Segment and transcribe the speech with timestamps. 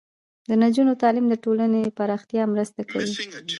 [0.47, 3.11] د نجونو تعلیم د ټولنې پراختیا مرسته کوي.